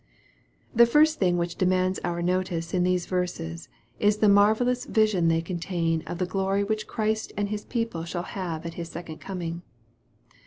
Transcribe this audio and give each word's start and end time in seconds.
The 0.73 0.87
first 0.87 1.19
thing 1.19 1.37
which 1.37 1.57
demands 1.57 1.99
our 2.03 2.23
notice 2.23 2.73
in 2.73 2.81
these 2.81 3.05
verses, 3.05 3.69
is 3.99 4.17
the 4.17 4.27
marvellous 4.27 4.85
vision 4.85 5.27
they 5.27 5.43
contain 5.43 6.01
of 6.07 6.17
the 6.17 6.25
glory 6.25 6.63
which 6.63 6.87
Christ 6.87 7.31
and 7.37 7.49
His 7.49 7.65
people 7.65 8.03
shall 8.03 8.23
have 8.23 8.65
at 8.65 8.73
His 8.73 8.89
second 8.89 9.21
com 9.21 9.43
ing. 9.43 9.61